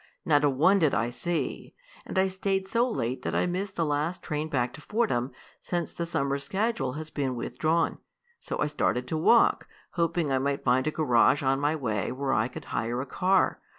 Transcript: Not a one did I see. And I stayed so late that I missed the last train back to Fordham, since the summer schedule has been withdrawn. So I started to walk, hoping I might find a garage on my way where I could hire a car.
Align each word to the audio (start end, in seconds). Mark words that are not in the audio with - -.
Not 0.25 0.43
a 0.43 0.49
one 0.49 0.79
did 0.79 0.95
I 0.95 1.11
see. 1.11 1.75
And 2.07 2.17
I 2.17 2.27
stayed 2.27 2.67
so 2.67 2.89
late 2.89 3.21
that 3.21 3.35
I 3.35 3.45
missed 3.45 3.75
the 3.75 3.85
last 3.85 4.23
train 4.23 4.47
back 4.49 4.73
to 4.73 4.81
Fordham, 4.81 5.31
since 5.61 5.93
the 5.93 6.07
summer 6.07 6.39
schedule 6.39 6.93
has 6.93 7.11
been 7.11 7.35
withdrawn. 7.35 7.99
So 8.39 8.57
I 8.57 8.65
started 8.65 9.07
to 9.09 9.17
walk, 9.19 9.67
hoping 9.91 10.31
I 10.31 10.39
might 10.39 10.63
find 10.63 10.87
a 10.87 10.91
garage 10.91 11.43
on 11.43 11.59
my 11.59 11.75
way 11.75 12.11
where 12.11 12.33
I 12.33 12.47
could 12.47 12.65
hire 12.73 12.99
a 12.99 13.05
car. 13.05 13.61